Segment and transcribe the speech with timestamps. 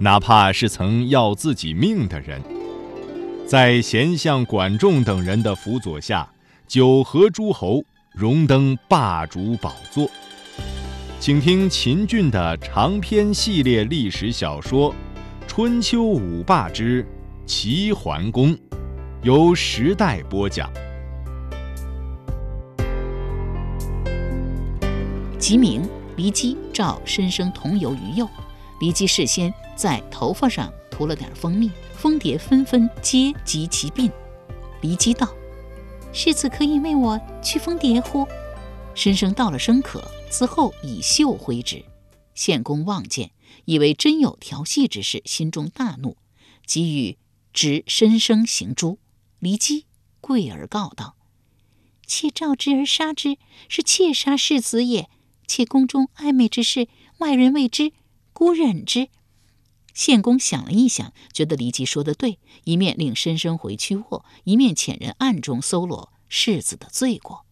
[0.00, 2.40] 哪怕是曾要自己命的人，
[3.44, 6.28] 在贤相管仲等人的辅佐下，
[6.68, 7.82] 九合诸侯，
[8.12, 10.08] 荣登霸主宝座。
[11.18, 14.92] 请听秦俊的长篇系列历史小说
[15.48, 17.04] 《春秋五霸之
[17.44, 18.54] 齐桓公》，
[19.22, 20.70] 由时代播讲。
[25.40, 25.82] 即明，
[26.16, 28.28] 骊姬召申生同游于右。
[28.80, 34.10] 骊姬事先在头发上涂了点蜂蜜，蜂蝶纷纷皆及其鬓。
[34.82, 35.32] 骊姬道
[36.12, 38.26] ：“世子可以为我驱蜂蝶乎？”
[38.96, 41.84] 申生道了声可，此后以袖挥之。
[42.34, 43.30] 献公望见，
[43.66, 46.16] 以为真有调戏之事，心中大怒，
[46.66, 47.16] 即欲
[47.52, 48.98] 执申生行诛。
[49.40, 49.86] 骊姬
[50.20, 51.14] 跪而告道
[52.04, 53.36] ：“妾召之而杀之，
[53.68, 55.08] 是妾杀世子也。
[55.46, 57.92] 妾宫中暧昧之事，外人未知。”
[58.32, 59.08] 孤忍之。
[59.98, 67.44] 献公想了一想，觉得骊姬说的对，一面令申生回去卧，一面遣人暗中搜罗世子的罪过。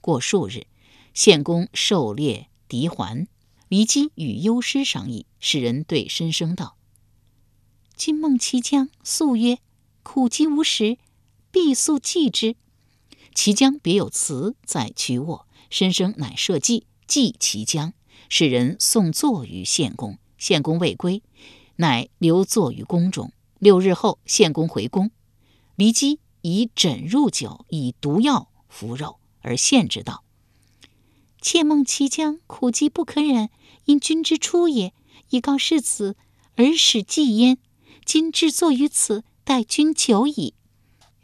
[0.00, 0.66] 过数日，
[1.12, 3.28] 献公狩猎狄环，
[3.68, 6.78] 骊姬与幽师商议，使人对申生道
[7.94, 9.58] ：“今梦其将素曰
[10.02, 10.96] ：‘苦饥无食，
[11.50, 12.56] 必速祭之。’
[13.34, 17.92] 其将别有词在曲卧，申生乃设计祭其将，
[18.30, 21.22] 使人送坐于献公。”献公未归，
[21.80, 23.32] 乃留坐于宫中。
[23.58, 25.10] 六日后，献公回宫，
[25.76, 30.22] 骊姬以枕入酒，以毒药服肉，而献之道
[31.40, 33.48] ：“妾梦其将苦饥不可忍，
[33.86, 34.92] 因君之出也，
[35.30, 36.16] 以告世子，
[36.54, 37.56] 而使祭焉。
[38.04, 40.54] 今至坐于此，待君久矣。”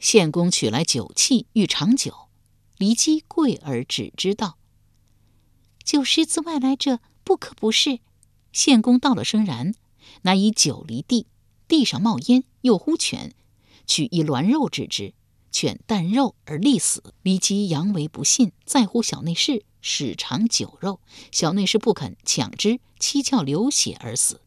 [0.01, 2.29] 献公取来酒器，欲尝酒，
[2.79, 4.57] 骊姬跪而止之道
[5.85, 8.01] ：“酒食自外来者，不可不试。”
[8.53, 9.75] 献公道了声然，
[10.23, 11.27] 乃以酒离地，
[11.69, 13.35] 地上冒烟，又呼犬，
[13.87, 15.15] 取一栾肉置之，
[15.53, 17.15] 犬啖肉而立死。
[17.23, 21.01] 骊姬阳为不信，在乎小内侍，使尝酒肉，
[21.31, 24.41] 小内侍不肯，抢之，七窍流血而死。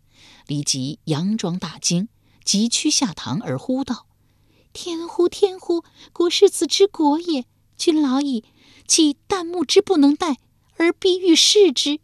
[0.48, 2.10] 骊姬佯装大惊，
[2.44, 4.08] 急趋下堂而呼道
[4.74, 5.84] ：“天乎天乎！
[6.12, 7.46] 国世子之国也，
[7.78, 8.44] 君老矣，
[8.88, 10.38] 岂旦暮之不能待，
[10.78, 12.00] 而必欲视之？”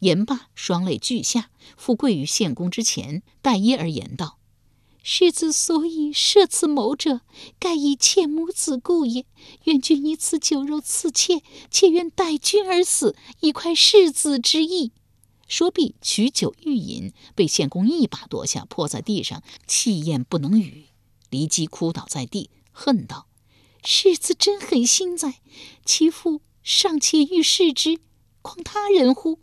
[0.00, 4.38] 言罢，双泪俱下，复跪于献公之前，待揖而言道
[5.02, 7.22] ：“世子所以设此谋者，
[7.58, 9.26] 盖以妾母子故也。
[9.64, 14.92] 愿君以此酒肉赐妾，妾愿代君而死，以快世子之意。”
[15.48, 20.88] 说毕，取酒欲饮，被献公一把夺下，泼在地上，气焰不能语。
[21.30, 23.26] 骊姬哭倒在地，恨道
[23.82, 25.40] ：“世子真狠心哉！
[25.84, 27.98] 其父尚且欲弑之，
[28.42, 29.40] 况他人乎？”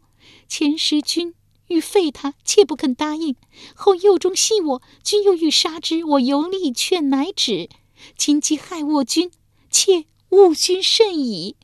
[0.47, 1.33] 前时君
[1.67, 3.35] 欲废他，妾不肯答应；
[3.75, 7.69] 后幼中戏我，君又欲杀之，我犹力劝乃止。
[8.17, 9.31] 今既害我君，
[9.69, 11.55] 妾误君甚矣。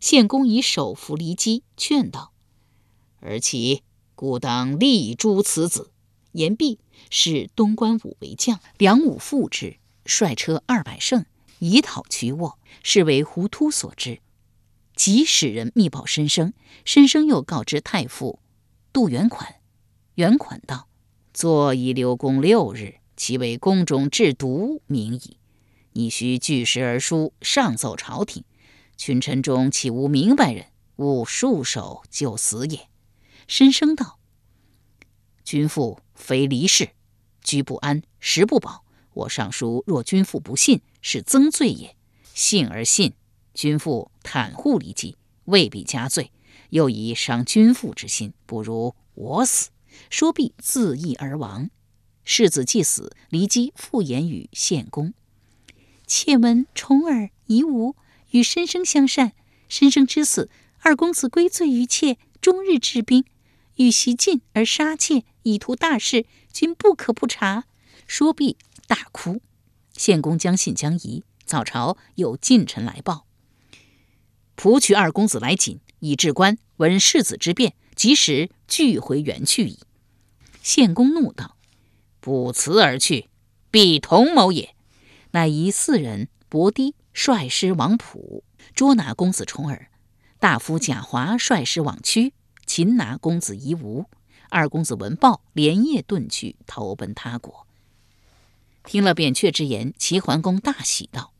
[0.00, 2.32] 献公以手扶骊姬，劝道
[3.20, 3.82] ：“儿其
[4.14, 5.90] 故当立诛此子。”
[6.32, 6.78] 言毕，
[7.10, 11.26] 使东关武为将，梁武复之，率车二百乘，
[11.58, 14.20] 以讨渠沃，是为胡突所知。
[14.94, 16.52] 即使人密报申生，
[16.84, 18.38] 申生又告知太傅
[18.92, 19.56] 杜元款。
[20.16, 20.88] 元款道
[21.32, 25.38] ：“坐以留宫六日，其为宫中制毒名矣。
[25.92, 28.44] 你须据实而书，上奏朝廷。
[28.96, 30.66] 群臣中岂无明白人？
[30.96, 32.88] 勿束手就死也。”
[33.48, 34.18] 申生道
[35.42, 36.90] ：“君父非离世，
[37.42, 38.84] 居不安，食不饱。
[39.14, 41.96] 我上书，若君父不信，是增罪也。
[42.34, 43.14] 信而信。”
[43.54, 46.30] 君父袒护骊姬，未必加罪；
[46.70, 49.70] 又以伤君父之心，不如我死。
[50.08, 51.70] 说毕，自缢而亡。
[52.24, 55.12] 世子既死，骊姬复言与献公
[56.06, 57.96] ：“妾闻重耳、夷吾
[58.30, 59.32] 与申生相善，
[59.68, 63.24] 申生之死，二公子归罪于妾，终日治兵，
[63.76, 67.64] 欲袭晋而杀妾，以图大事，君不可不察。”
[68.06, 68.56] 说毕，
[68.86, 69.42] 大哭。
[69.94, 71.22] 献公将信将疑。
[71.44, 73.26] 早朝有近臣来报。
[74.62, 79.80] 扶取二公子来锦，以至官闻世子之变，即时俱回原去矣。
[80.62, 81.56] 献公怒道
[82.22, 83.28] ：“不辞而去，
[83.72, 84.76] 必同谋也。”
[85.32, 89.88] 乃夷四人伯堤率师往浦，捉拿公子重耳；
[90.38, 92.32] 大夫贾华率师往曲，
[92.64, 94.06] 擒拿公子夷吾。
[94.48, 97.66] 二公子闻报，连夜遁去，投奔他国。
[98.84, 101.32] 听了扁鹊之言，齐桓公大喜道：“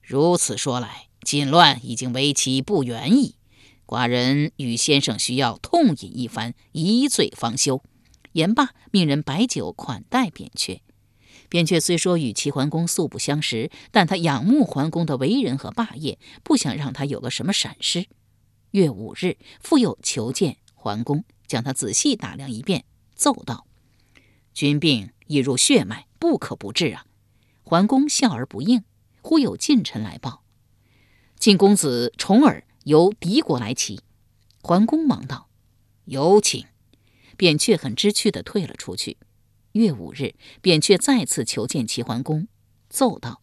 [0.00, 3.34] 如此说来，锦乱已经为期不远矣。
[3.84, 7.82] 寡人与先生需要痛饮一番，一醉方休。”
[8.32, 10.80] 言罢，命人摆酒款待扁鹊。
[11.50, 18.06] 扁鹊虽说与齐桓公素不相识，但他仰慕桓公的为人和霸业，不想让他有个什么闪失。
[18.70, 21.26] 月五日，复又求见桓公。
[21.46, 22.84] 将他仔细打量一遍，
[23.14, 23.66] 奏道
[24.54, 27.04] ：“君病已入血脉，不可不治啊！”
[27.62, 28.82] 桓公笑而不应。
[29.20, 30.42] 忽有近臣来报
[31.38, 34.00] ：“晋公子重耳由敌国来齐。”
[34.60, 35.48] 桓公忙道
[36.06, 36.66] ：“有请。”
[37.36, 39.16] 扁鹊很知趣地退了出去。
[39.72, 42.48] 月五日，扁鹊再次求见齐桓公，
[42.88, 43.40] 奏道：“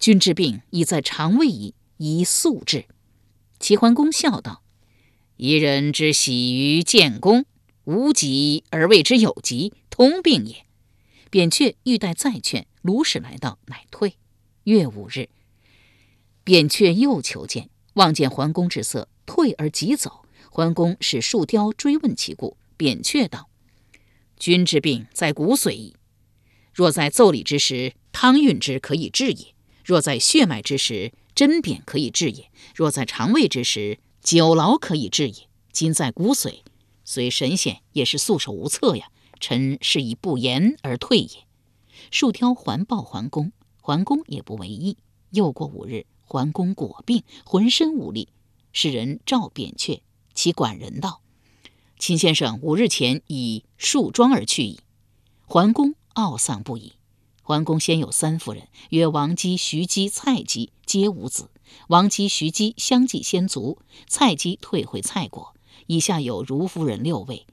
[0.00, 2.86] 君之病已在肠胃矣，宜速治。”
[3.60, 4.62] 齐桓公笑道。
[5.36, 7.46] 一人之喜于建功，
[7.84, 10.66] 无疾而谓之有疾，通病也。
[11.30, 14.16] 扁鹊欲待再劝，卢使来到，乃退。
[14.64, 15.28] 月五日，
[16.50, 20.24] 扁鹊又求见，望见桓公之色，退而即走。
[20.50, 23.48] 桓公使树雕追问其故，扁鹊道
[24.36, 25.94] ：“君之病在骨髓矣。
[26.74, 29.54] 若在奏理之时，汤运之可以治也；
[29.84, 36.62] 若在血脉之时，针砭可以治也；若在肠胃之时，”酒劳可以治也，今在骨髓，
[37.04, 39.06] 虽神仙也是束手无策呀。
[39.38, 41.30] 臣是以不言而退也。
[42.10, 44.96] 树雕环抱桓公，桓公也不为意。
[45.30, 48.28] 又过五日，桓公果病，浑身无力。
[48.72, 51.22] 使人召扁鹊，其管人道
[51.98, 54.78] ：“秦先生五日前以树桩而去矣。”
[55.44, 56.92] 桓公懊丧不已。
[57.42, 61.50] 桓公先有三夫人，曰王姬、徐姬、蔡姬，皆无子。
[61.88, 65.56] 王姬、徐姬相继先卒，蔡姬退回蔡国。
[65.88, 67.44] 以下有如夫人六位，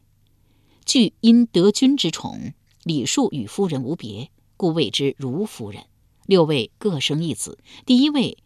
[0.85, 2.53] 俱因得君之宠，
[2.83, 5.85] 礼数与夫人无别，故谓之如夫人。
[6.27, 8.38] 六位各生一子，第一位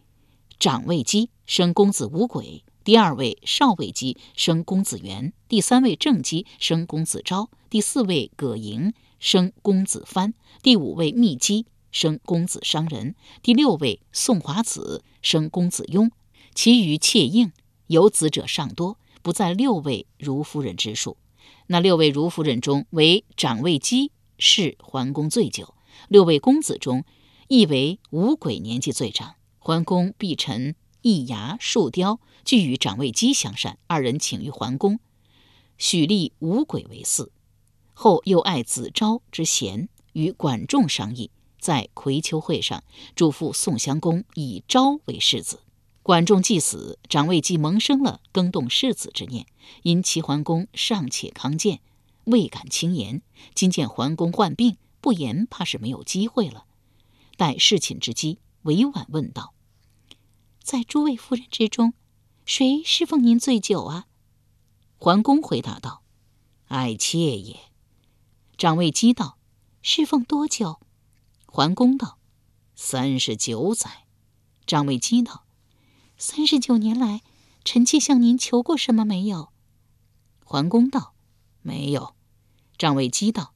[0.62, 11.66] 长卫姬生公子无轨，第二位少卫姬生公子元，第三位正姬生公子昭，第四位葛莹生公子藩，第五位密姬。
[11.92, 16.12] 生公子商人，第六位宋华子生公子雍，
[16.54, 17.52] 其余妾应
[17.88, 21.18] 有子者尚多，不在六位如夫人之数。
[21.68, 25.74] 那六位如夫人中，为长卫姬是桓公最久。
[26.08, 27.04] 六位公子中，
[27.48, 29.34] 亦为五鬼年纪最长。
[29.63, 30.74] 桓公必臣
[31.04, 35.00] 易牙、树雕俱与长卫姬相善，二人请于桓公，
[35.78, 37.30] 许立五鬼为嗣。
[37.94, 41.30] 后又爱子昭之贤，与管仲商议。
[41.60, 42.84] 在葵丘会上，
[43.16, 45.60] 嘱咐宋襄公以昭为世子。
[46.02, 49.46] 管仲既死，长卫姬萌生了更动世子之念。
[49.84, 51.81] 因齐桓公尚且康健，
[52.24, 53.22] 未敢轻言。
[53.54, 56.66] 今见桓公患病，不言怕是没有机会了。
[57.38, 59.54] 待侍寝之机，委婉问道
[60.62, 61.94] ：“在诸位夫人之中，
[62.46, 64.08] 谁侍奉您最久啊？”
[64.98, 66.04] 桓公回答道
[66.69, 67.60] ：“爱妾也。”
[68.58, 69.40] 长卫姬道
[69.81, 70.80] ：“侍奉多久？”
[71.48, 72.20] 桓公道
[72.75, 74.06] ：“三十九载。”
[74.68, 75.46] 张卫姬道
[76.18, 77.22] ：“三十九年来，
[77.65, 79.51] 臣妾向您求过什么没有？”
[80.46, 81.15] 桓公道
[81.62, 82.15] ：“没有。”
[82.77, 83.53] 张卫姬道：“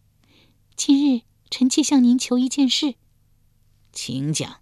[0.76, 1.22] 今日
[1.52, 2.96] 臣妾向您求一件事，
[3.94, 4.62] 请讲。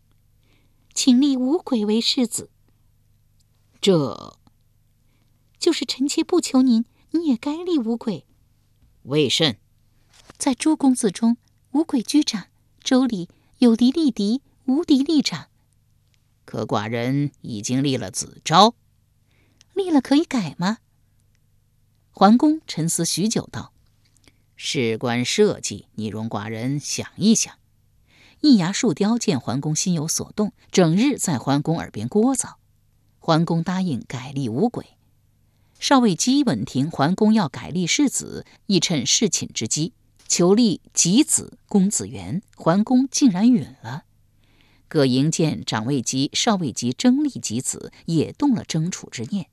[0.94, 2.50] 请立五鬼为世子。
[3.82, 4.38] 这
[5.60, 8.26] 就是臣妾不求您，你也该立五鬼。
[9.04, 9.58] 为甚？
[10.38, 11.38] 在诸公子中，
[11.72, 12.48] 五鬼居长。
[12.82, 15.48] 周礼有敌立敌，无敌立长。
[16.46, 18.76] 可寡人已经立了子昭，
[19.74, 20.80] 立了可以改吗？
[22.12, 23.74] 桓公沉思许久，道
[24.56, 27.58] ：“事关社稷，你容寡人想一想。”
[28.44, 32.56] 易牙树雕见桓公心有所动，整日在桓公耳边聒噪。
[33.18, 34.98] 桓公答应改立五鬼。
[35.80, 39.94] 少尉姬闻听桓公要改立世子，亦趁侍寝之机。
[40.28, 44.04] 求立吉子公子元，桓公竟然允了。
[44.90, 49.48] 葛莹见长卫姬、少尉姬争立吉子，也动了争储之念。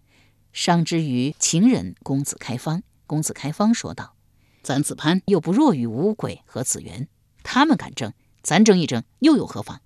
[0.52, 4.16] 商之于秦人公子开方，公子开方说道
[4.64, 7.06] ：“咱子潘又不弱于五鬼和子元，
[7.44, 9.80] 他们敢争，咱争一争又有何妨？”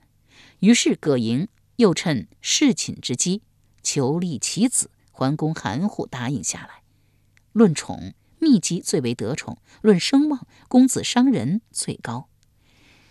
[0.61, 3.43] 于是葛莹又趁侍寝之机
[3.83, 6.83] 求立其子，桓公含糊答应下来。
[7.53, 8.15] 论宠。
[8.41, 12.29] 秘籍最为得宠，论声望，公子商人最高。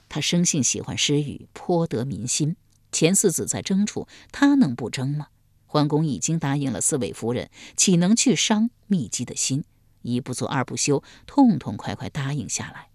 [0.07, 2.55] 他生性喜欢诗语，颇得民心。
[2.91, 5.29] 前四子在争处，他能不争吗？
[5.65, 9.63] 桓公已经答应了四位夫人，岂能去伤秘姬的心？
[10.03, 12.89] 一不做二不休，痛痛快快答应下来。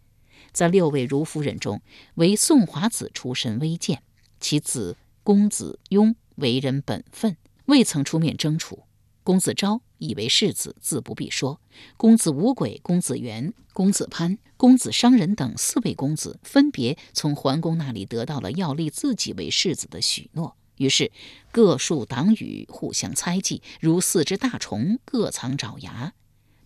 [0.59, 1.81] 在六位如夫人中，
[2.17, 4.03] 唯宋华子出身微贱，
[4.41, 7.37] 其子公子雍为人本分，
[7.67, 8.83] 未曾出面争处。
[9.23, 11.61] 公子昭以为世子，自不必说。
[11.97, 20.57] 公子无鬼、公子元、公子潘、公子商人等四位公子，分别从桓公那里得到了要立自己为世子的许诺。
[20.79, 21.13] 于是
[21.53, 26.15] 各树党羽，互相猜忌，如四只大虫各藏爪牙，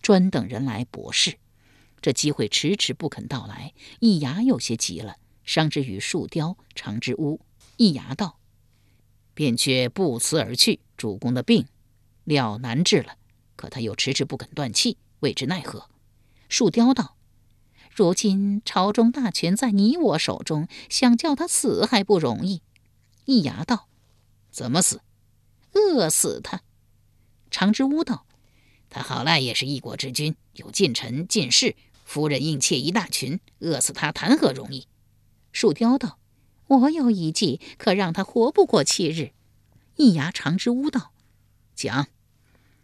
[0.01, 1.37] 专等人来博士。
[2.03, 7.39] 这机会迟迟不肯到来，易牙有些急了，商之与树雕、长之屋。
[7.77, 8.39] 易牙道
[9.33, 11.65] ：“便却不辞而去，主公的病。”
[12.25, 13.15] 料难治了，
[13.55, 15.87] 可他又迟迟不肯断气，未知奈何。
[16.49, 17.15] 树雕道
[17.95, 22.61] ：“如今朝中大权在你我手中，想叫他死还不容易。”
[23.23, 23.87] 易牙道
[24.51, 24.99] ：“怎么死？
[25.71, 26.63] 饿死他。”
[27.49, 28.25] 长之乌道
[28.91, 34.87] ：“他好赖也是一国之君，有近臣近侍，夫人应妾一大群，饿死他谈何容易？”
[35.51, 36.19] 树雕道
[36.67, 39.31] ：“我有一计，可让他活不过七日。”
[39.95, 41.11] 易牙、长之乌道。
[41.75, 42.07] 讲，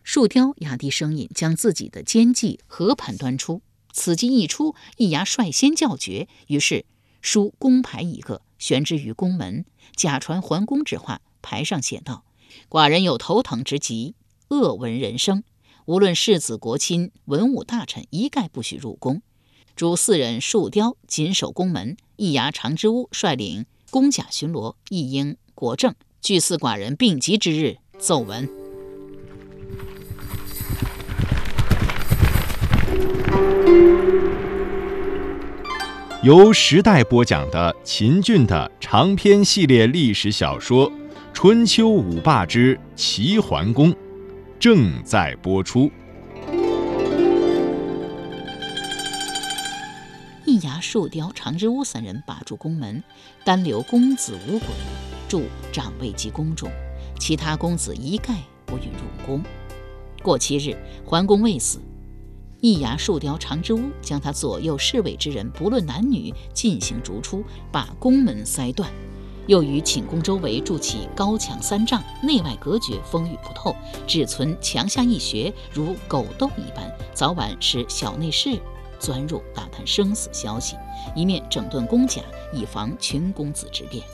[0.03, 3.61] 树雕压低声音，将自己的奸计和盘端出。
[3.91, 6.27] 此计一出，易牙率先叫绝。
[6.47, 6.85] 于是
[7.21, 11.21] 书宫牌一个，悬之于宫门，假传桓公之话。
[11.41, 12.23] 牌上写道
[12.69, 14.13] ：“寡人有头疼之疾，
[14.49, 15.43] 恶闻人生。
[15.89, 19.23] 无论世子、国亲、文武大臣，一概不许入宫。
[19.75, 25.95] 诸四人树雕紧守宫门，易牙、长之屋率领宫甲巡逻，一应国政。
[26.21, 28.47] 据四寡人病疾之日，奏闻。”
[36.21, 40.91] 由时代播讲的秦俊的长篇系列历史小说
[41.33, 43.91] 《春秋五霸之齐桓公》
[44.59, 45.89] 正在播出。
[50.45, 53.01] 易牙、树雕、长之屋三人把住宫门，
[53.45, 54.67] 单留公子无鬼
[55.29, 56.69] 住长卫及宫中，
[57.17, 58.35] 其他公子一概
[58.65, 59.41] 不允入宫。
[60.21, 60.75] 过七日，
[61.05, 61.79] 桓公未死。
[62.59, 68.91] 易牙、树雕、长之屋将他左右侍卫之人，不论男女，进行逐出，把宫门塞断。
[69.49, 73.75] 又于寝宫周围筑起高墙三丈，内外隔绝，风雨不透，
[74.05, 78.61] 只存墙下一穴，如狗洞一般，早晚使小内侍
[78.99, 80.75] 钻入打探生死消息，
[81.15, 82.21] 一面整顿宫甲，
[82.53, 84.05] 以防群公子之变。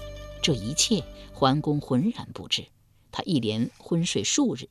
[0.42, 2.68] 这一切，桓公浑然不知。
[3.12, 4.70] 他一连昏睡数日。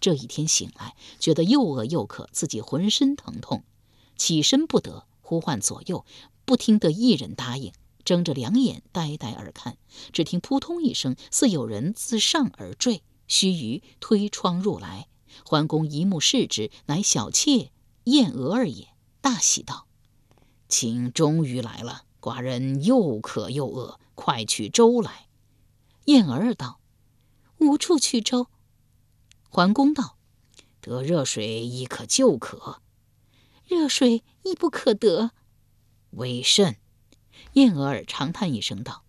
[0.00, 3.64] 这一天醒来，觉得又饿又渴，自己浑身疼痛，
[4.16, 6.06] 起身不得，呼唤左右，
[6.46, 7.74] 不听得一人答应，
[8.06, 9.76] 睁着两眼呆呆而看。
[10.12, 15.08] 只听扑通一声，似有人自上而坠，须臾推窗入来。
[15.44, 17.72] 桓公一目视之，乃小妾
[18.04, 18.88] 燕娥儿也，
[19.20, 19.86] 大喜道
[20.68, 25.26] ：“卿终于来了，寡人又渴又饿，快取粥来。”
[26.06, 26.80] 燕儿道
[27.58, 28.46] ：“无处取粥。”
[29.50, 30.16] 桓公道
[30.80, 32.80] ：“得热水亦可救渴，
[33.66, 35.32] 热水亦不可得，
[36.10, 36.76] 为甚？”
[37.56, 39.02] 燕娥儿长叹一声道：“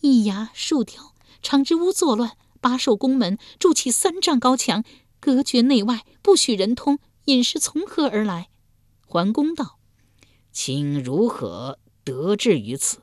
[0.00, 4.84] 一牙、树雕、长之屋作乱，把守宫门，筑起三丈高墙，
[5.20, 6.98] 隔绝内外，不许人通。
[7.24, 8.50] 饮食从何而来？”
[9.08, 9.78] 桓公道
[10.52, 12.98] ：“卿如何得志于此？”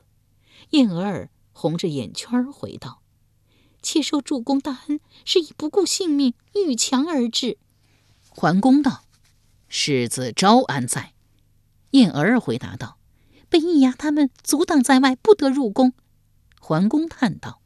[0.70, 3.02] 燕娥儿红着眼圈回道。
[3.82, 7.58] 妾受主公大恩，是以不顾性命遇墙而至。
[8.28, 9.02] 桓公道
[9.66, 11.12] ：“世子昭安在？”
[11.90, 12.98] 燕儿回答道
[13.54, 15.92] ：“被易牙他们阻挡在外，不得入宫。”
[16.58, 17.60] 桓公叹道：“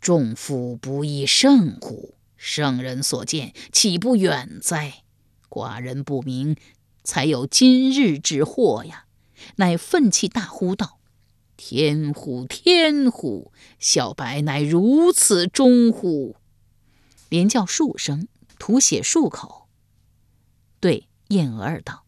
[0.00, 2.14] 众妇不亦甚乎？
[2.36, 5.02] 圣人所见，岂不远哉？
[5.48, 6.54] 寡人不明，
[7.02, 9.06] 才有今日之祸呀！”
[9.56, 11.00] 乃愤气大呼道。
[11.56, 13.52] 天乎天乎！
[13.80, 16.36] 小白乃如此忠乎？
[17.28, 18.28] 连叫数声，
[18.60, 19.66] 吐血数口。
[20.78, 22.04] 对燕娥儿道：“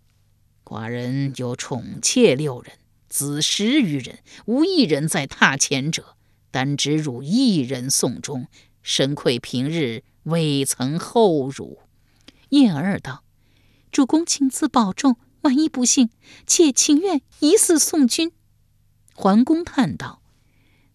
[0.73, 2.73] 寡人有宠妾六人，
[3.07, 6.17] 子十余人，无一人在榻前者，
[6.50, 8.47] 单只汝一人送终，
[8.83, 11.81] 深愧平日未曾厚汝。”
[12.49, 13.23] 燕儿道
[13.93, 16.09] ：“主公请自保重，万一不幸，
[16.47, 18.33] 妾情愿以死送君。”
[19.12, 20.23] 桓公叹道：“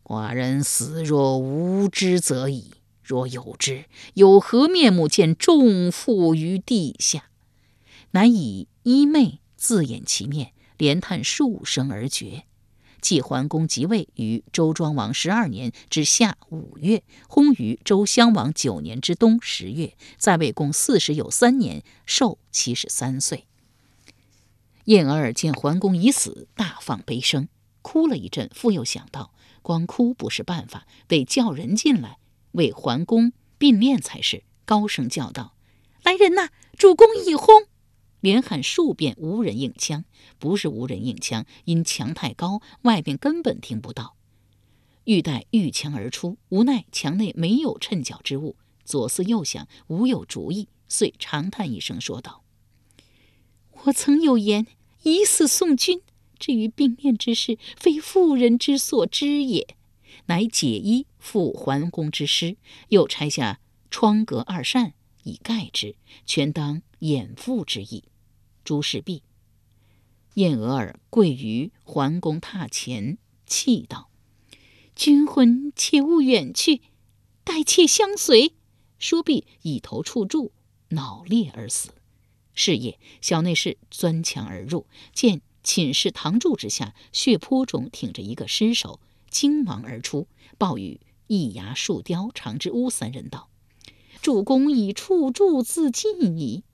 [0.01, 2.71] 寡人死若无知则已，
[3.03, 7.25] 若有知，有何面目见众妇于地下？”
[8.09, 12.43] 难以衣袂自掩其面，连叹数声而绝。
[13.01, 23.45] 晋桓公即位于周庄王十二年之夏五月，薨于周襄王九年之冬十月，在位共四十有三年，寿七十三岁。
[24.85, 27.49] 燕儿见桓公已死，大放悲声，
[27.81, 32.17] 哭了一阵，复又想到，光哭不是办法，得叫人进来
[32.53, 34.43] 为桓公并殓才是。
[34.65, 35.53] 高声叫道
[36.03, 36.49] ：“来人呐！
[36.77, 37.67] 主公已薨！”
[38.27, 40.03] 连喊数遍，无人应枪。
[40.37, 44.17] 不是无人应枪，因墙太高，外边根本听不到。
[45.05, 52.43] 欲待遇墙而出，无奈墙内没有衬脚之物，左思右想，无有主意，遂长叹一声，说道
[53.85, 54.67] ：“我曾有言，
[55.03, 56.01] 以死送君。
[56.37, 59.77] 至于并面之事，非妇人之所知也。
[60.25, 62.57] 乃解衣复桓公之师，
[62.89, 64.93] 又拆下。”窗格二扇
[65.23, 68.03] 以盖之，全当掩覆之意。
[68.67, 69.23] 诸事毕，
[70.33, 74.09] 燕娥儿跪于桓公榻前，泣道
[74.93, 76.81] ：“君魂切勿远去，
[77.45, 78.55] 待妾相随。”
[78.99, 80.51] 说毕，以头触柱，
[80.89, 81.91] 脑裂而死。
[82.53, 93.47] 是夜，小内侍钻墙而入，见寝室堂柱之下血泊中挺着一个尸首，惊忙而出，报与一牙、树雕、长之屋三人道。
[94.21, 96.65] 主公以触柱自尽矣。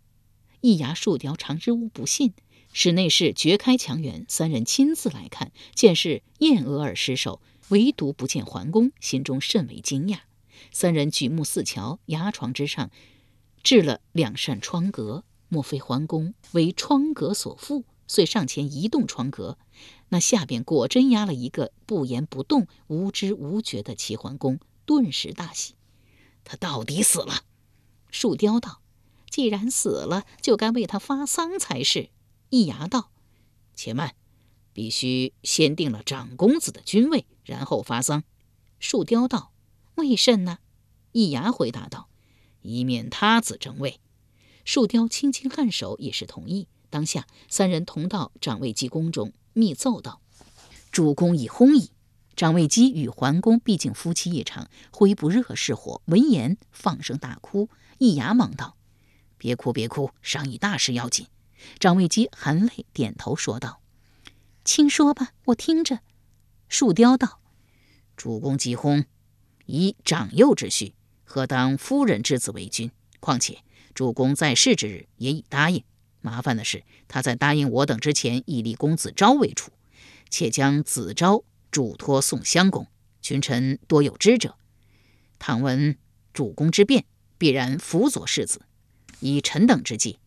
[0.64, 2.34] 一牙树雕长之屋不信，
[2.72, 10.20] 室内侍掘开墙垣，三人亲自来看，见是燕娥儿失手，唯独不见桓公，心中甚为惊讶。
[10.72, 12.92] 三人举目四瞧，牙床之上
[13.62, 17.84] 置了两扇窗格，莫非桓公为窗格所缚？
[18.08, 19.58] 遂上前移动窗格，
[20.08, 25.74] 那下边果真压了一个不言不动、无知无觉的齐桓公，顿时大喜。
[26.46, 27.42] 他到底死了，
[28.12, 28.80] 树雕道
[29.34, 32.12] ：“既然死了，就该为他发丧才是。”
[32.52, 33.10] 易牙道
[33.74, 34.14] ：“且慢，
[34.74, 38.24] 必须先定了长公子的君位，然后发丧。”
[38.80, 39.52] 树雕道
[39.98, 40.60] ：“为甚呢？”
[41.14, 42.10] 易牙回答道
[42.62, 44.00] ：“以免他子争位。”
[44.66, 46.68] 树雕轻轻颔首，也是同意。
[46.92, 50.22] 当下三人同到长卫姬宫中，密奏道
[50.94, 51.90] ：“主公已薨矣。”
[52.38, 56.04] 长卫基与桓公毕竟夫妻一场，灰不热是火。
[56.06, 57.70] 闻言放声大哭。
[57.98, 58.78] 易牙忙道
[59.44, 61.28] ：“别哭，别哭，商议大事要紧。”
[61.78, 63.82] 张卫基含泪点头说道
[64.64, 66.00] ：“请说吧，我听着。”
[66.70, 67.42] 树雕道
[68.16, 69.04] ：“主公既薨，
[69.66, 70.94] 以长幼之序，
[71.26, 72.90] 何当夫人之子为君？
[73.20, 73.60] 况且
[73.94, 75.84] 主公在世之日也已答应。
[76.22, 79.74] 麻烦的是，他在答应我等之前，已立公子昭为储，
[80.30, 82.88] 且将子昭。”嘱托宋襄公，
[83.20, 84.56] 群臣多有知者。
[85.40, 85.98] 倘闻
[86.32, 87.06] 主公之变，
[87.40, 88.62] 必然辅佐世子。
[89.24, 90.20] 以臣等之计，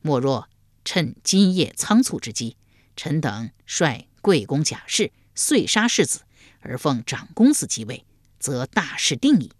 [0.00, 0.48] 莫若
[0.82, 2.56] 趁今夜仓促之机，
[2.96, 6.22] 臣等率贵公贾氏遂杀世子，
[6.60, 8.06] 而奉长公子即位，
[8.38, 9.52] 则大事定矣。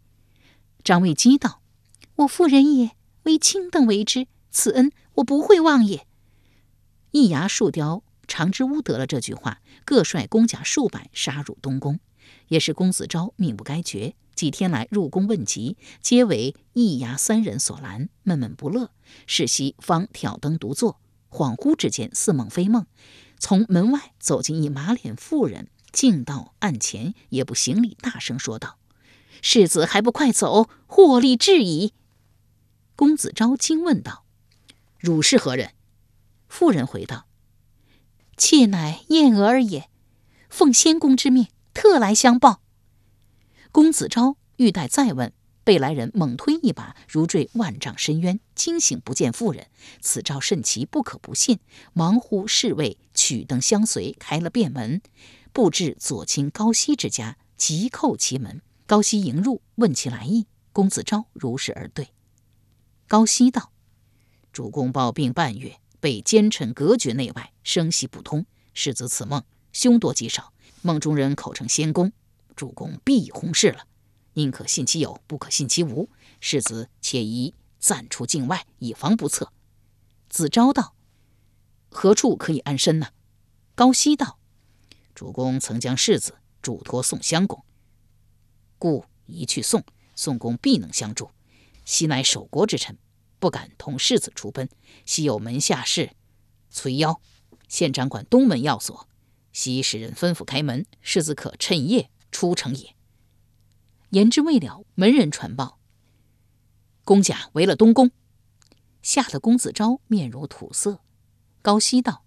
[0.82, 1.60] 张卫基道
[2.16, 2.92] ：“我妇人也，
[3.24, 6.06] 为卿等为之，此恩我不会忘也。”
[7.12, 8.02] 一牙树雕。
[8.26, 11.98] 长之屋得了这句话，各率公甲数百杀入东宫。
[12.48, 18.92] 也是公子昭命不该绝，几天来入宫问疾，皆为一牙三人所拦，闷闷不乐。
[19.26, 22.86] 世袭方挑灯独坐，恍惚之间似梦非梦，
[23.40, 28.78] 从门外走进一马脸妇人，径到案前，也不行礼，大声说道
[29.42, 31.92] ：“世子还不快走，获利至矣！”
[32.94, 34.24] 公子昭惊问道
[35.00, 35.72] ：“汝是何人？”
[36.46, 37.26] 妇人回道。
[38.36, 39.90] 妾乃燕娥儿也，
[40.48, 42.60] 奉先公之命，特来相报。
[43.70, 49.68] 公子昭欲待再问，被来人猛推一把，如坠万丈深渊，惊醒不见妇人。
[50.00, 51.58] 此兆甚奇，不可不信。
[51.92, 55.00] 忙呼侍卫取灯相随，开了便门，
[55.52, 58.62] 布置左亲高息之家，急叩其门。
[58.86, 60.46] 高息迎入，问其来意。
[60.72, 62.08] 公子昭如实而对。
[63.06, 63.72] 高息道
[64.52, 68.46] ：“主公抱病半月。”被奸臣隔绝内外，声息不通。
[68.72, 72.12] 世子此梦凶多吉少，梦中人口称仙公，
[72.58, 73.86] 主公必已薨逝了。
[74.32, 76.10] 宁可信其有，不可信其无。
[76.40, 79.52] 世子且宜暂出境外，以防不测。
[80.28, 80.96] 子昭道
[81.88, 83.10] ：“何处可以安身呢？”
[83.76, 84.40] 高息道
[85.14, 87.62] ：“主公曾将世子嘱托宋襄公，
[88.76, 89.84] 故一去宋，
[90.16, 91.30] 宋公必能相助。
[91.84, 92.98] 昔乃守国之臣。”
[93.40, 94.68] 不敢同世子出奔，
[95.06, 96.10] 昔有门下士
[96.70, 97.20] 崔邀，
[97.68, 99.08] 现掌管东门要锁，
[99.52, 102.94] 昔使人吩咐开门，世子可趁夜出城也。
[104.10, 105.78] 言之未了，门人传报：
[107.04, 108.10] 公贾围了东宫，
[109.02, 111.00] 吓得公子昭面如土色。
[111.60, 112.24] 高希道：“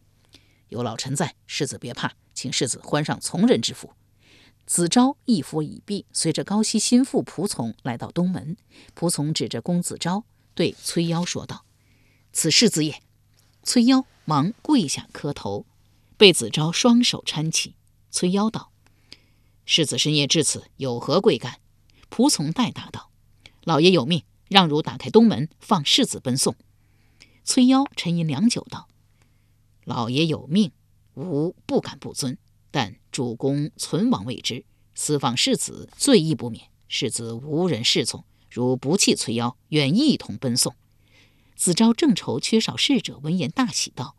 [0.70, 3.94] 有老臣在，世子别怕，请世子换上从人之服。”
[4.68, 8.56] 子昭一服已毕，随着高希心腹仆从来到东门。
[8.96, 11.66] 仆从指着公子昭，对崔妖说道
[12.32, 13.02] ：“此世子也。”
[13.64, 15.66] 崔妖忙跪下磕头，
[16.16, 17.76] 被子昭双手搀起。
[18.12, 18.71] 崔妖道
[19.66, 21.60] ：“世子深夜至此，有何贵干？”
[22.10, 23.12] 仆从代答道
[23.64, 26.56] ：“老爷有命，让汝打开东门，放世子奔送。”
[27.44, 28.88] 崔夭沉吟良久，道
[29.86, 30.72] ：“老爷有命，
[31.16, 32.38] 吾不敢不遵。”
[32.74, 34.64] 但主公存亡未知，
[34.96, 36.70] 私放世子，罪亦不免。
[36.88, 40.76] 世子无人侍从，如不弃崔夭，愿一同奔送。
[41.56, 44.16] 子昭正愁缺少侍者，闻言大喜道：“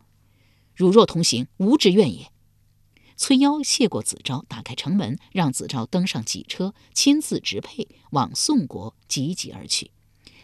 [0.75, 2.32] 汝若同行，吾之愿也。”
[3.17, 9.91] 崔夭谢过子昭，打开城门，让子昭登上几车，亲自执佩往宋国急急而去。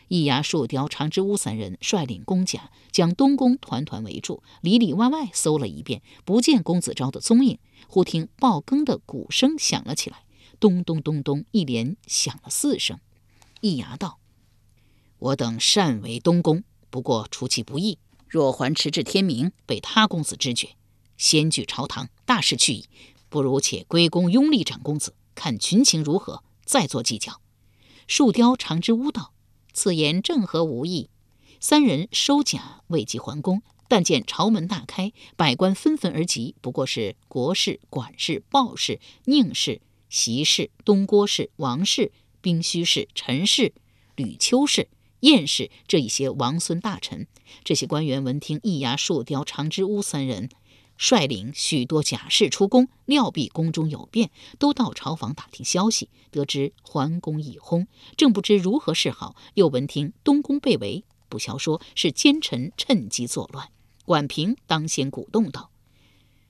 [0.09, 7.59] 易牙、树雕、长之屋三人率领公甲，将东宫团团围住，里里外外搜了一遍，不见公子昭的踪影。
[7.88, 10.24] 忽听报更的鼓声响了起来，
[10.59, 12.98] 咚咚咚咚，一连响了四声。
[13.61, 14.18] 易牙道
[15.18, 20.70] ：“我等擅为东宫，不过出其不意，若还迟至天明，被他公子知觉，
[21.18, 22.87] 先据朝堂，大事去矣。
[23.28, 27.42] 不如且归功拥立长公子，看群情如何，再做计较。”
[28.09, 29.35] 树雕、长之屋道。
[29.74, 31.11] 此言正合吾意。
[31.61, 36.54] 三人收甲，未及还宫，但见朝门大开，百官纷纷而集。
[36.61, 43.72] 不过是国事、管事、鲍氏、宁氏、席氏、东郭氏、王氏、兵虚氏、陈氏、
[44.16, 44.88] 吕秋氏、
[45.20, 47.26] 晏氏这一些王孙大臣。
[47.62, 50.48] 这些官员闻听易牙、树雕、长之屋三人。
[50.98, 56.11] 率领许多甲士出宫，料必宫中有变，都到朝房打听消息。
[56.32, 59.37] 得知桓公已薨，正不知如何是好。
[59.54, 63.70] 又闻听东宫被围，不消说是奸臣趁机作乱。
[64.04, 65.70] 管平当先鼓动道：“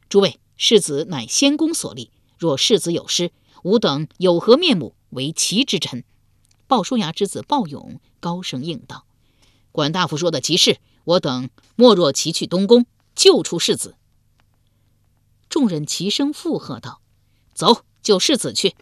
[0.09, 3.31] 诸位，世子乃先公所立，若世子有失，
[3.65, 6.05] 吾等有何面目为其之臣？”
[6.67, 9.05] 鲍叔牙之子鲍勇高声应道
[9.73, 13.97] ：“管大夫说的极是，我等莫若齐去东宫，救出世子。”
[15.49, 17.01] 众人齐声附和道
[17.55, 18.75] ：“走，救世子去。”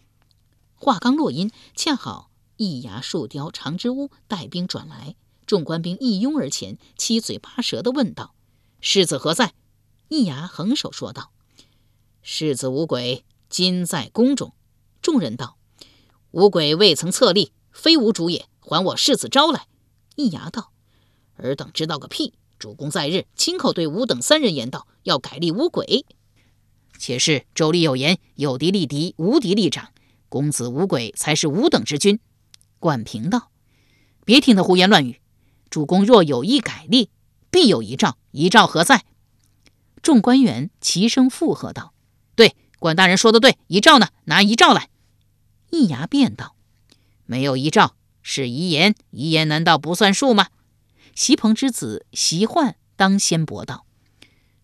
[0.74, 8.34] 话刚落音，恰好一牙、树雕、长之屋带兵转来，众官兵一拥而前，七嘴八舌地问道
[8.80, 9.54] ：“世子何在？”
[10.08, 11.32] 一牙横手说道
[12.22, 14.52] ：“世子无鬼，今在宫中。”
[15.00, 15.56] 众人道
[16.32, 19.66] ：“无鬼未曾册立，非吾主也，还我世子招来。”
[20.16, 20.72] 一牙道
[21.36, 22.34] ：“尔等知道个屁！
[22.58, 26.06] 主公在日亲口对吾等三人言道，要改立无鬼。”
[26.98, 29.90] 且是周礼有言：“有敌立敌，无敌立长。”
[30.28, 32.18] 公子无鬼才是吾等之君。
[32.78, 33.50] 管平道
[34.26, 35.20] ：“别听他胡言乱语。
[35.70, 37.10] 主公若有意改立，
[37.50, 38.16] 必有遗诏。
[38.32, 39.04] 遗诏何在？”
[40.02, 41.94] 众官员齐声附和道
[42.36, 43.56] ：“对，管大人说的对。
[43.66, 44.08] 遗诏呢？
[44.24, 44.90] 拿遗诏来。”
[45.70, 46.56] 易牙便道
[47.26, 48.94] ：“没有遗诏，是遗言。
[49.10, 50.48] 遗言难道不算数吗？”
[51.14, 53.86] 席鹏之子席焕当先驳道：“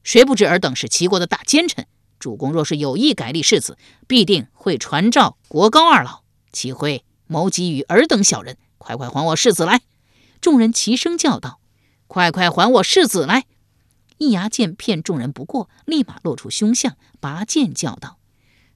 [0.04, 1.86] 谁不知尔等是齐国的大奸臣？”
[2.22, 8.58] 主公若是有意改立世子，必定会传召国高二老，岂会谋及于尔等小人？
[8.78, 9.80] 快快还我世子来！
[10.40, 11.58] 众人齐声叫道
[12.06, 13.46] ：“快快还我世子来！”
[14.18, 18.18] 易牙见骗众人不过，立马露出凶相，拔剑叫道：“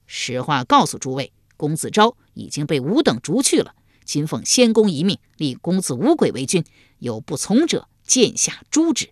[0.05, 3.75] 实话告诉诸位，公子昭已经被吾等逐去了。
[4.03, 6.65] 今奉先公遗命，立公子无鬼为君，
[6.99, 9.11] 有不从者，剑下诛之。”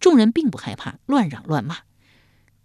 [0.00, 1.87] 众人并不害怕，乱嚷乱骂。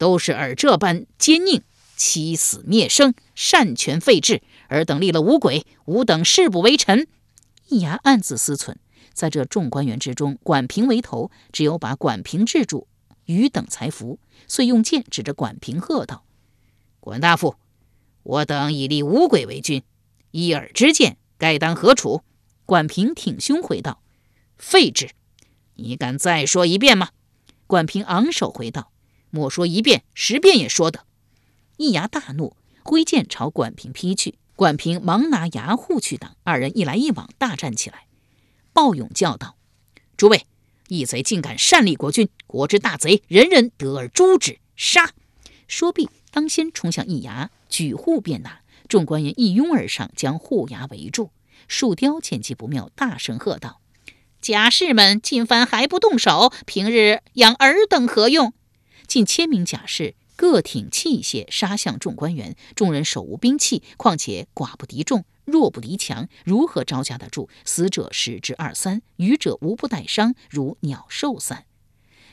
[0.04, 1.62] 都是尔这般奸佞，
[1.96, 4.44] 欺死灭生，擅权废制。
[4.68, 7.08] 尔等立了五鬼，吾等誓不为臣。
[7.70, 8.76] 易牙暗自思忖，
[9.14, 12.90] 在这众官员之中，管平为头，只有把管平制住，
[13.28, 14.20] 余等才服。
[14.46, 16.26] 遂用剑指着管平喝道
[17.00, 17.56] ：“管大夫，
[18.24, 19.84] 我等已立五鬼为君，
[20.32, 22.24] 依尔之见，该当何处？”
[22.68, 24.02] 管平挺胸回道
[24.60, 25.12] ：“废之。”
[25.76, 27.12] 你敢再说一遍吗？
[27.68, 28.92] 管平昂首回道。
[29.36, 31.06] 莫说一遍，十遍也说的。
[31.78, 34.36] 易牙大怒，挥剑朝管平劈去。
[34.56, 38.06] 管平忙拿牙护去挡，二人一来一往，大战起来。
[38.74, 39.56] 鲍勇叫道
[40.16, 40.46] ：“诸位，
[40.88, 45.14] 义贼竟敢擅立国君，国之大贼，人人得而诛之！”杀！
[45.68, 48.60] 说毕，当先冲向易牙，举护便拿。
[48.88, 51.32] 众官员一拥而上，将护牙围住。
[51.68, 53.82] 树雕见机不妙，大声喝道
[54.40, 58.54] ：“甲士们，今番还不动手，平日养尔等何用？”
[59.14, 67.48] 近千名甲士各挺器械杀向众官员，众人手无兵器，况且寡不敌众，弱不敌强，如何招架得住？
[67.64, 71.66] 死者十之二三，余者无不带伤，如鸟兽散。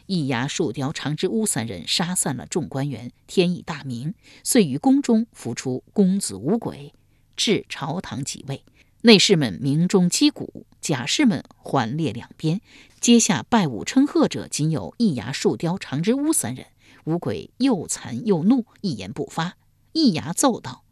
[0.07, 6.95] 一牙、树雕、长之屋三人杀散了众官员，天已大明，遂于宫中扶出公子无鬼，
[7.37, 8.65] 至朝堂即位。
[9.03, 12.61] 内侍们鸣钟击鼓，甲士们环列两边，
[13.01, 16.67] 阶下拜舞称贺者，仅有易牙、树雕、长之屋三人。
[17.05, 19.57] 五鬼又惭又怒，一言不发。
[19.93, 20.85] 一牙奏道：“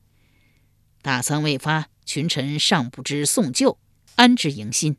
[1.03, 3.79] 大丧未发，群臣尚不知送旧，
[4.17, 4.97] 安知迎新？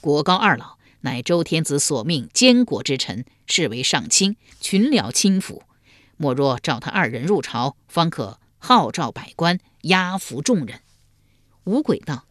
[0.00, 5.60] 国高二老乃周天子所命监国之臣，视为上卿，群僚亲抚。
[6.16, 10.80] 莫若召他二人入朝，方可号召百官，压服众人。”
[11.64, 12.24] 五鬼道：“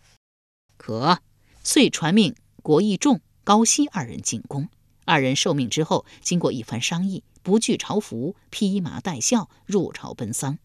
[0.76, 1.20] 可。”
[1.64, 4.70] 遂传命国义仲、高希二人进宫。
[5.06, 10.58] 二人受命之后，经过一番商议，不惧朝服，披麻戴孝入朝奔丧。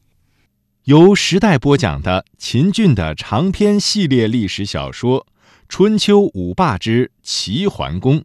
[0.84, 5.22] 由时代播讲的秦俊的长篇系列历史小说
[5.68, 8.20] 《春秋五霸之齐桓公》，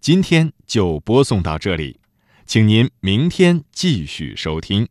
[0.00, 1.98] 今天就播送到这里，
[2.46, 4.88] 请您明天继续收听。